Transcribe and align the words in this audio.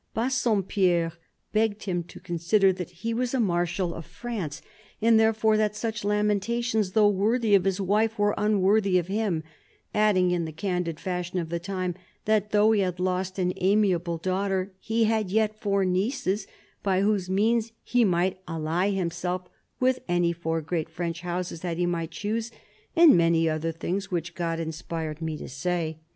Bassompierre 0.15 1.11
begged 1.53 1.83
him 1.83 2.03
to 2.05 2.19
consider 2.19 2.73
that 2.73 2.89
he 2.89 3.13
was 3.13 3.35
a 3.35 3.39
Marshal 3.39 3.93
of 3.93 4.03
France, 4.03 4.59
and 4.99 5.19
therefore 5.19 5.57
that 5.57 5.75
such 5.75 6.03
lamentations, 6.03 6.93
though 6.93 7.07
worthy 7.07 7.53
of 7.53 7.65
his 7.65 7.79
wife, 7.79 8.17
were 8.17 8.33
unworthy 8.35 8.97
of 8.97 9.05
him; 9.05 9.43
adding 9.93 10.31
in 10.31 10.45
the 10.45 10.51
candid 10.51 10.99
fashion 10.99 11.37
of 11.37 11.49
the 11.49 11.59
time 11.59 11.93
that 12.25 12.45
although 12.45 12.71
he 12.71 12.79
had 12.81 12.99
lost 12.99 13.37
an 13.37 13.53
amiable 13.57 14.17
daughter 14.17 14.73
he 14.79 15.03
had 15.03 15.29
yet 15.29 15.59
four 15.61 15.85
nieces, 15.85 16.47
by 16.81 17.01
whose 17.01 17.29
means 17.29 17.71
he 17.83 18.03
might 18.03 18.41
ally 18.47 18.89
himself 18.89 19.43
with 19.79 19.99
any 20.07 20.33
four 20.33 20.61
great 20.63 20.89
French 20.89 21.21
houses 21.21 21.61
that 21.61 21.77
he 21.77 21.85
might 21.85 22.09
choose 22.09 22.49
—"and 22.95 23.15
many 23.15 23.47
other 23.47 23.71
things 23.71 24.09
which 24.09 24.33
God 24.33 24.59
inspired 24.59 25.21
me 25.21 25.37
to 25.37 25.47
say." 25.47 25.99